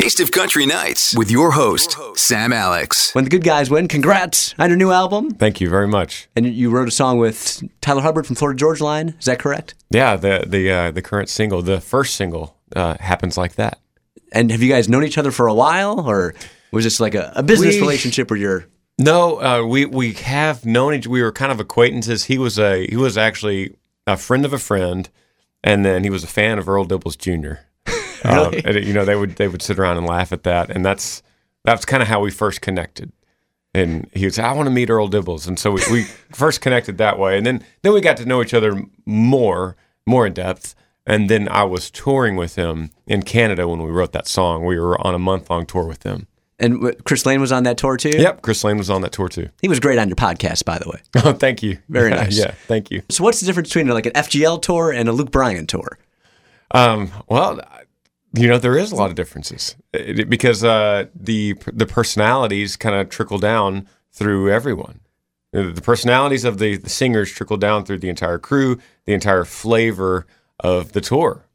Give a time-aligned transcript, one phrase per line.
[0.00, 3.14] Taste of Country Nights with your host, Sam Alex.
[3.14, 5.30] When the good guys win, congrats on your new album.
[5.32, 6.26] Thank you very much.
[6.34, 9.14] And you wrote a song with Tyler Hubbard from Florida Georgia Line.
[9.18, 9.74] Is that correct?
[9.90, 13.78] Yeah, the the uh, the current single, the first single, uh, happens like that.
[14.32, 16.34] And have you guys known each other for a while, or
[16.72, 18.64] was this like a, a business We- relationship where you're?
[18.98, 21.06] No, uh, we we have known each.
[21.06, 22.24] We were kind of acquaintances.
[22.24, 23.76] He was a he was actually
[24.06, 25.10] a friend of a friend,
[25.62, 27.60] and then he was a fan of Earl Dibbles Jr.
[28.24, 28.62] Really?
[28.64, 31.22] and, you know, they would they would sit around and laugh at that, and that's
[31.64, 33.12] that's kind of how we first connected.
[33.72, 36.02] And he would say, "I want to meet Earl Dibbles," and so we, we
[36.32, 40.26] first connected that way, and then then we got to know each other more more
[40.26, 40.74] in depth.
[41.06, 44.64] And then I was touring with him in Canada when we wrote that song.
[44.64, 46.28] We were on a month long tour with them.
[46.60, 48.10] And Chris Lane was on that tour too.
[48.10, 49.48] Yep, Chris Lane was on that tour too.
[49.62, 51.00] He was great on your podcast, by the way.
[51.24, 51.78] Oh, thank you.
[51.88, 52.36] Very nice.
[52.38, 53.02] Yeah, thank you.
[53.08, 55.98] So, what's the difference between like an FGL tour and a Luke Bryan tour?
[56.72, 57.60] Um, well,
[58.34, 63.08] you know, there is a lot of differences because uh, the the personalities kind of
[63.08, 65.00] trickle down through everyone.
[65.52, 69.44] The the personalities of the, the singers trickle down through the entire crew, the entire
[69.44, 70.26] flavor
[70.60, 71.46] of the tour.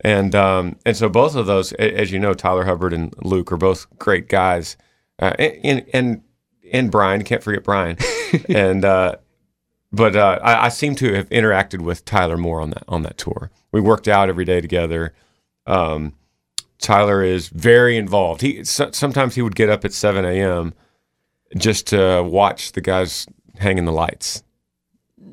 [0.00, 3.56] And um, and so both of those, as you know, Tyler Hubbard and Luke are
[3.56, 4.76] both great guys,
[5.18, 6.22] uh, and and
[6.72, 7.96] and Brian can't forget Brian,
[8.48, 9.16] and uh,
[9.90, 13.18] but uh, I, I seem to have interacted with Tyler more on that on that
[13.18, 13.50] tour.
[13.72, 15.14] We worked out every day together.
[15.66, 16.14] Um,
[16.80, 18.40] Tyler is very involved.
[18.40, 20.74] He so, sometimes he would get up at seven a.m.
[21.56, 23.26] just to watch the guys
[23.58, 24.42] hanging the lights.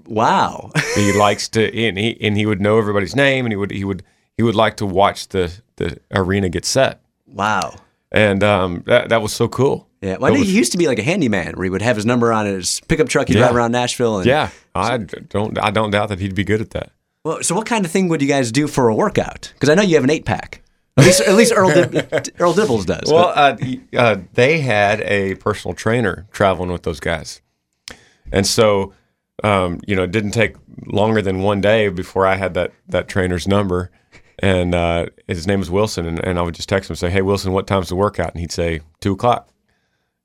[0.07, 0.71] Wow.
[0.95, 3.83] He likes to, and he and he would know everybody's name, and he would he
[3.83, 4.03] would
[4.37, 7.75] he would like to watch the the arena get set, wow.
[8.11, 9.87] and um, that that was so cool.
[10.01, 10.17] Yeah.
[10.17, 12.05] Well, I was- he used to be like a handyman where he would have his
[12.05, 13.27] number on his pickup truck.
[13.27, 13.43] He'd Yeah.
[13.45, 14.17] drive around Nashville.
[14.19, 16.91] And, yeah, I don't I don't doubt that he'd be good at that.
[17.23, 19.51] Well, so what kind of thing would you guys do for a workout?
[19.55, 20.61] Because I know you have an eight pack.
[20.97, 21.93] At least, at least Earl, Dib-
[22.39, 23.11] Earl Dibbles does.
[23.11, 23.57] Well, uh,
[23.97, 27.41] uh, they had a personal trainer traveling with those guys,
[28.31, 28.93] and so
[29.43, 30.55] um, you know, it didn't take
[30.85, 33.91] longer than one day before I had that that trainer's number,
[34.39, 37.09] and uh, his name was Wilson, and, and I would just text him and say,
[37.09, 39.49] "Hey, Wilson, what time's the workout?" And he'd say two o'clock,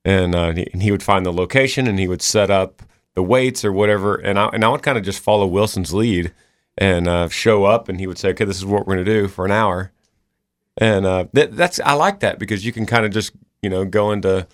[0.05, 2.83] and, uh, he, and he would find the location and he would set up
[3.15, 6.33] the weights or whatever, and I and I would kind of just follow Wilson's lead
[6.79, 9.13] and uh, show up, and he would say, "Okay, this is what we're going to
[9.23, 9.93] do for an hour."
[10.81, 13.33] And uh, that, that's I like that because you can kind of just
[13.63, 14.47] you know go into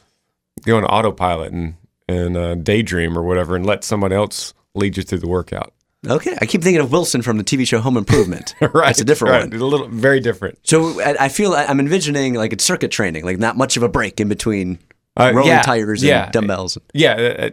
[0.64, 1.74] go into autopilot and
[2.08, 5.72] and uh, daydream or whatever, and let someone else lead you through the workout.
[6.06, 6.36] okay.
[6.40, 8.54] I keep thinking of Wilson from the TV show Home Improvement.
[8.60, 9.60] right, It's a different right, one.
[9.60, 10.58] a little very different.
[10.64, 13.88] So I, I feel I'm envisioning like it's circuit training, like not much of a
[13.88, 14.78] break in between
[15.18, 16.24] Uh, rolling yeah, tires yeah.
[16.24, 16.76] and dumbbells.
[16.92, 17.14] Yeah,
[17.48, 17.50] uh,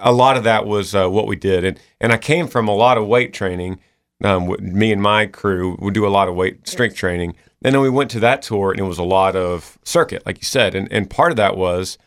[0.00, 2.74] a lot of that was uh, what we did, and and I came from a
[2.74, 3.78] lot of weight training.
[4.24, 7.34] Um, me and my crew would do a lot of weight strength training,
[7.64, 10.38] and then we went to that tour, and it was a lot of circuit, like
[10.38, 11.98] you said, and and part of that was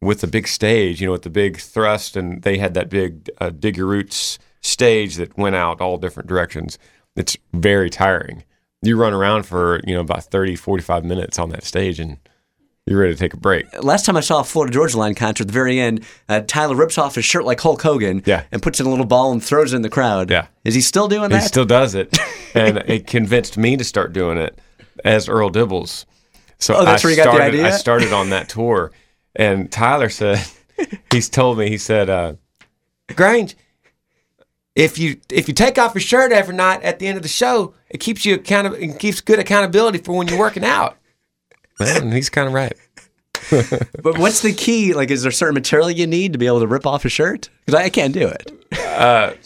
[0.00, 3.30] with the big stage, you know, with the big thrust, and they had that big
[3.40, 6.78] uh, dig your roots stage that went out all different directions.
[7.16, 8.44] It's very tiring.
[8.82, 12.18] You run around for you know about 30, 45 minutes on that stage, and
[12.86, 13.64] you're ready to take a break.
[13.82, 16.76] Last time I saw a Florida Georgia Line concert, at the very end, uh, Tyler
[16.76, 18.42] rips off his shirt like Hulk Hogan Yeah.
[18.52, 20.30] and puts in a little ball and throws it in the crowd.
[20.30, 20.48] Yeah.
[20.64, 21.40] Is he still doing that?
[21.40, 22.18] He still does it,
[22.54, 24.58] and it convinced me to start doing it
[25.04, 26.04] as Earl Dibbles.
[26.58, 27.66] So Oh, that's I where you got the started, idea?
[27.66, 28.90] I started on that tour,
[29.36, 30.44] and Tyler said,
[31.12, 32.34] he's told me, he said, uh,
[33.14, 33.56] Grange,
[34.74, 37.28] if you if you take off your shirt every night at the end of the
[37.28, 40.96] show, it keeps you account it keeps good accountability for when you're working out.
[41.78, 42.72] Man, he's kind of right.
[44.02, 44.94] but what's the key?
[44.94, 47.50] Like, is there certain material you need to be able to rip off a shirt?
[47.66, 48.50] Because I, I can't do it.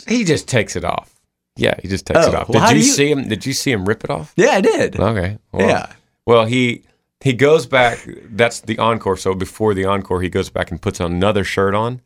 [0.06, 1.17] He just takes it off.
[1.58, 2.48] Yeah, he just takes Oh, it off.
[2.48, 3.28] well, did you, you- see him?
[3.28, 4.32] Did you see him rip it off?
[4.36, 4.98] Yeah, I did.
[4.98, 5.38] Okay.
[5.52, 5.92] Well, Yeah.
[6.24, 6.84] Well, he
[7.20, 7.98] he goes back.
[8.30, 9.16] That's the encore.
[9.16, 12.00] So before the encore, he goes back and puts another shirt on,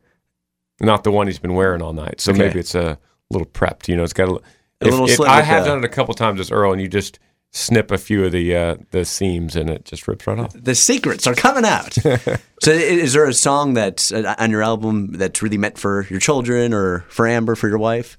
[0.81, 2.21] not the one he's been wearing all night.
[2.21, 2.47] So Okay.
[2.47, 2.99] maybe it's a
[3.31, 3.89] little prepped.
[3.89, 4.37] You know, it's got a, A
[4.81, 7.19] if- little if- I have done it a couple times as Earl, and you just
[7.55, 10.53] snip a few of the uh, the seams, and it just rips right off.
[10.55, 11.93] The secrets are coming out.
[12.63, 16.21] so, is there a song that's uh, on your album that's really meant for your
[16.21, 18.17] children or for Amber, for your wife?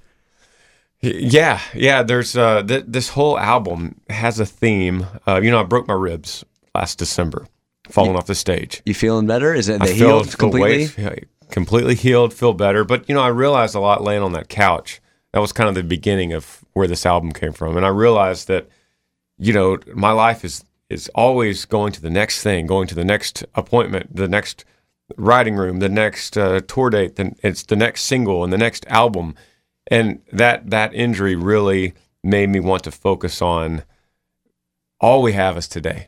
[1.03, 2.01] Yeah, yeah.
[2.03, 5.05] There's uh, th- this whole album has a theme.
[5.27, 7.45] Uh, you know, I broke my ribs last December,
[7.89, 8.81] falling off the stage.
[8.85, 9.53] You feeling better?
[9.53, 10.85] Is it I they feel healed completely?
[10.85, 11.15] weight- yeah,
[11.51, 12.85] completely healed, feel better.
[12.85, 15.01] But you know, I realized a lot laying on that couch.
[15.33, 18.47] That was kind of the beginning of where this album came from, and I realized
[18.47, 18.69] that
[19.38, 23.03] you know my life is is always going to the next thing, going to the
[23.05, 24.63] next appointment, the next
[25.17, 28.85] writing room, the next uh, tour date, then it's the next single and the next
[28.88, 29.35] album,
[29.88, 31.94] and that that injury really
[32.24, 33.83] made me want to focus on
[35.01, 36.07] all we have is today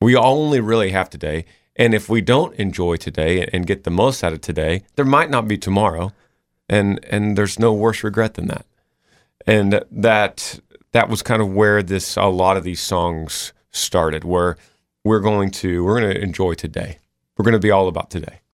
[0.00, 1.44] We only really have today.
[1.76, 5.30] And if we don't enjoy today and get the most out of today, there might
[5.30, 6.12] not be tomorrow.
[6.68, 8.66] And and there's no worse regret than that.
[9.46, 10.60] And that
[10.92, 14.56] that was kind of where this a lot of these songs started, where
[15.04, 16.98] we're going to we're going to enjoy today.
[17.36, 18.40] We're going to be all about today.